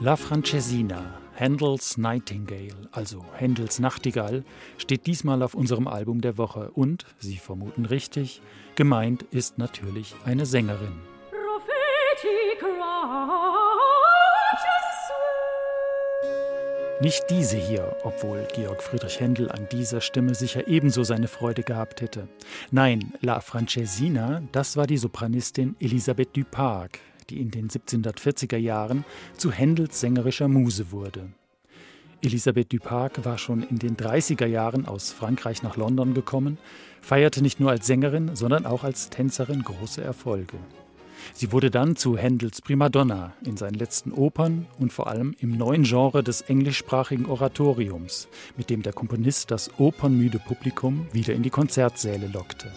La 0.00 0.14
Francesina, 0.14 1.18
Handels 1.34 1.98
Nightingale, 1.98 2.88
also 2.92 3.24
Händels 3.34 3.80
Nachtigall, 3.80 4.44
steht 4.76 5.08
diesmal 5.08 5.42
auf 5.42 5.54
unserem 5.54 5.88
Album 5.88 6.20
der 6.20 6.38
Woche 6.38 6.70
und, 6.70 7.04
Sie 7.18 7.36
vermuten 7.36 7.84
richtig, 7.84 8.40
gemeint 8.76 9.24
ist 9.32 9.58
natürlich 9.58 10.14
eine 10.24 10.46
Sängerin. 10.46 10.92
Nicht 17.00 17.24
diese 17.28 17.56
hier, 17.56 17.96
obwohl 18.04 18.46
Georg 18.54 18.80
Friedrich 18.80 19.18
Händel 19.18 19.50
an 19.50 19.66
dieser 19.72 20.00
Stimme 20.00 20.36
sicher 20.36 20.68
ebenso 20.68 21.02
seine 21.02 21.26
Freude 21.26 21.64
gehabt 21.64 22.02
hätte. 22.02 22.28
Nein, 22.70 23.14
La 23.20 23.40
Francesina, 23.40 24.42
das 24.52 24.76
war 24.76 24.86
die 24.86 24.96
Sopranistin 24.96 25.74
Elisabeth 25.80 26.36
Duparc, 26.36 27.00
die 27.30 27.40
in 27.40 27.50
den 27.50 27.68
1740er 27.68 28.56
Jahren 28.56 29.04
zu 29.36 29.50
Händels 29.52 30.00
sängerischer 30.00 30.48
Muse 30.48 30.90
wurde. 30.90 31.28
Elisabeth 32.20 32.72
Duparc 32.72 33.24
war 33.24 33.38
schon 33.38 33.62
in 33.62 33.78
den 33.78 33.96
30er 33.96 34.46
Jahren 34.46 34.86
aus 34.86 35.12
Frankreich 35.12 35.62
nach 35.62 35.76
London 35.76 36.14
gekommen, 36.14 36.58
feierte 37.00 37.42
nicht 37.42 37.60
nur 37.60 37.70
als 37.70 37.86
Sängerin, 37.86 38.34
sondern 38.34 38.66
auch 38.66 38.82
als 38.82 39.08
Tänzerin 39.08 39.62
große 39.62 40.02
Erfolge. 40.02 40.58
Sie 41.32 41.52
wurde 41.52 41.70
dann 41.70 41.96
zu 41.96 42.16
Händels 42.16 42.60
Primadonna 42.62 43.34
in 43.44 43.56
seinen 43.56 43.74
letzten 43.74 44.12
Opern 44.12 44.66
und 44.78 44.92
vor 44.92 45.08
allem 45.08 45.34
im 45.40 45.56
neuen 45.56 45.84
Genre 45.84 46.22
des 46.22 46.42
englischsprachigen 46.42 47.26
Oratoriums, 47.26 48.28
mit 48.56 48.70
dem 48.70 48.82
der 48.82 48.92
Komponist 48.92 49.50
das 49.50 49.78
opernmüde 49.78 50.38
Publikum 50.38 51.06
wieder 51.12 51.34
in 51.34 51.42
die 51.42 51.50
Konzertsäle 51.50 52.28
lockte. 52.28 52.72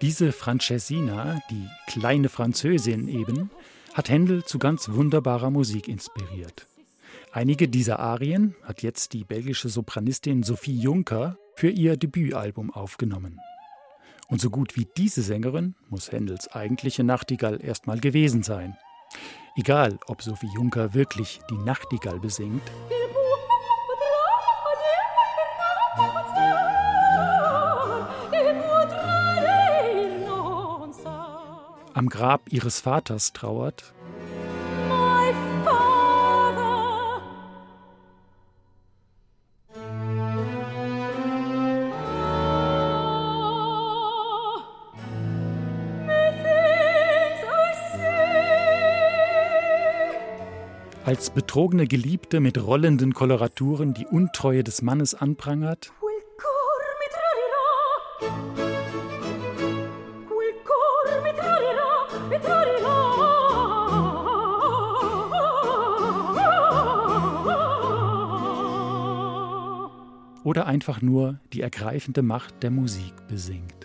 Diese 0.00 0.32
Francesina, 0.32 1.40
die 1.50 1.68
kleine 1.86 2.28
Französin 2.28 3.08
eben, 3.08 3.50
hat 3.94 4.08
Händel 4.08 4.44
zu 4.44 4.58
ganz 4.58 4.90
wunderbarer 4.90 5.50
Musik 5.50 5.88
inspiriert. 5.88 6.66
Einige 7.32 7.68
dieser 7.68 7.98
Arien 7.98 8.54
hat 8.62 8.82
jetzt 8.82 9.12
die 9.12 9.24
belgische 9.24 9.68
Sopranistin 9.68 10.42
Sophie 10.42 10.78
Juncker 10.78 11.36
für 11.60 11.68
ihr 11.68 11.98
Debütalbum 11.98 12.72
aufgenommen. 12.72 13.38
Und 14.28 14.40
so 14.40 14.48
gut 14.48 14.76
wie 14.76 14.88
diese 14.96 15.20
Sängerin 15.20 15.74
muss 15.90 16.10
Händels 16.10 16.48
eigentliche 16.48 17.04
Nachtigall 17.04 17.62
erstmal 17.62 18.00
gewesen 18.00 18.42
sein. 18.42 18.78
Egal, 19.56 19.98
ob 20.06 20.22
Sophie 20.22 20.48
Juncker 20.54 20.94
wirklich 20.94 21.38
die 21.50 21.58
Nachtigall 21.58 22.18
besingt. 22.18 22.62
Am 31.92 32.08
Grab 32.08 32.50
ihres 32.50 32.80
Vaters 32.80 33.34
trauert 33.34 33.92
als 51.10 51.30
betrogene 51.30 51.88
Geliebte 51.88 52.38
mit 52.38 52.64
rollenden 52.64 53.14
Koloraturen 53.14 53.94
die 53.94 54.06
Untreue 54.06 54.62
des 54.62 54.80
Mannes 54.80 55.12
anprangert? 55.12 55.92
Oder 70.44 70.68
einfach 70.68 71.02
nur 71.02 71.40
die 71.52 71.60
ergreifende 71.60 72.22
Macht 72.22 72.62
der 72.62 72.70
Musik 72.70 73.14
besingt. 73.26 73.79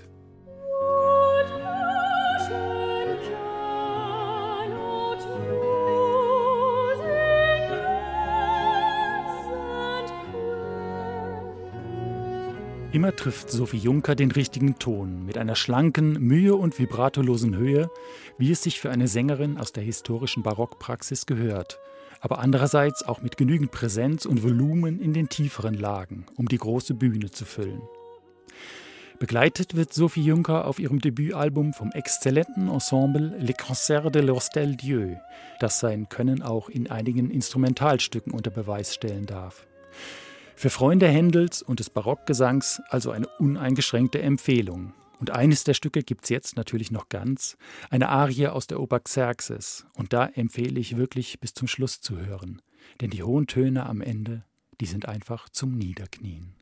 Immer 12.96 13.14
trifft 13.14 13.52
Sophie 13.52 13.76
Juncker 13.76 14.16
den 14.16 14.32
richtigen 14.32 14.80
Ton 14.80 15.26
mit 15.26 15.38
einer 15.38 15.58
schlanken, 15.58 16.14
mühe- 16.14 16.56
und 16.56 16.80
vibratolosen 16.80 17.58
Höhe, 17.58 17.90
wie 18.38 18.52
es 18.52 18.64
sich 18.64 18.80
für 18.80 18.90
eine 18.90 19.10
Sängerin 19.10 19.58
aus 19.58 19.74
der 19.74 19.84
historischen 19.84 20.44
Barockpraxis 20.44 21.26
gehört, 21.26 21.78
aber 22.22 22.40
andererseits 22.40 23.04
auch 23.04 23.22
mit 23.22 23.36
genügend 23.36 23.72
Präsenz 23.72 24.26
und 24.26 24.44
Volumen 24.44 25.02
in 25.02 25.12
den 25.12 25.28
tieferen 25.28 25.74
Lagen, 25.74 26.26
um 26.38 26.48
die 26.48 26.58
große 26.58 26.94
Bühne 26.94 27.30
zu 27.32 27.44
füllen. 27.44 27.82
Begleitet 29.20 29.76
wird 29.76 29.94
Sophie 29.94 30.24
Juncker 30.24 30.66
auf 30.66 30.80
ihrem 30.80 31.02
Debütalbum 31.02 31.74
vom 31.74 31.92
exzellenten 31.92 32.70
Ensemble 32.70 33.36
Les 33.40 33.58
Concerts 33.58 34.14
de 34.14 34.22
l'Hostel 34.22 34.78
Dieu, 34.78 35.18
das 35.60 35.82
sein 35.82 36.08
Können 36.08 36.42
auch 36.42 36.70
in 36.70 36.90
einigen 36.90 37.30
Instrumentalstücken 37.30 38.32
unter 38.32 38.52
Beweis 38.52 38.94
stellen 38.94 39.26
darf. 39.26 39.68
Für 40.58 40.70
Freunde 40.70 41.08
Händels 41.08 41.62
und 41.62 41.80
des 41.80 41.90
Barockgesangs 41.90 42.82
also 42.90 43.12
eine 43.12 43.28
uneingeschränkte 43.40 44.22
Empfehlung. 44.22 44.94
Und 45.20 45.32
eines 45.32 45.66
der 45.66 45.74
Stücke 45.74 46.02
gibt 46.02 46.24
es 46.24 46.30
jetzt 46.30 46.56
natürlich 46.56 46.92
noch 46.92 47.10
ganz, 47.10 47.58
eine 47.90 48.10
Arie 48.10 48.48
aus 48.48 48.66
der 48.66 48.80
Oper 48.80 49.02
Xerxes. 49.02 49.86
Und 49.96 50.14
da 50.14 50.26
empfehle 50.28 50.80
ich 50.80 50.98
wirklich 50.98 51.40
bis 51.42 51.54
zum 51.54 51.68
Schluss 51.68 52.00
zu 52.00 52.18
hören. 52.18 52.62
Denn 53.02 53.10
die 53.10 53.24
hohen 53.24 53.48
Töne 53.48 53.86
am 53.86 54.02
Ende, 54.02 54.44
die 54.80 54.86
sind 54.86 55.08
einfach 55.08 55.50
zum 55.50 55.78
Niederknien. 55.78 56.56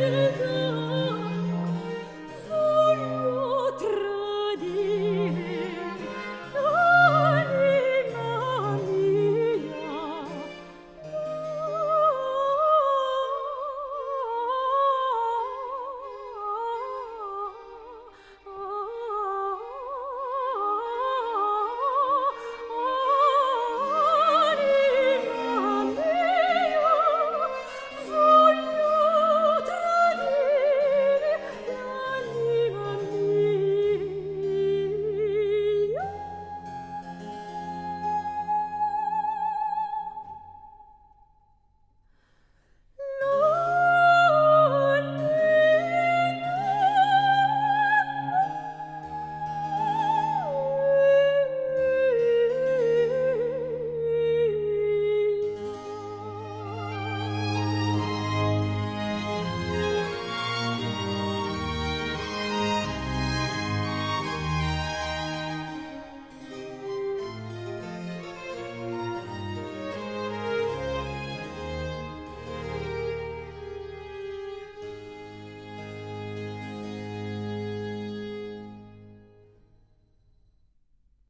do, 0.00 0.32
do. 0.38 0.49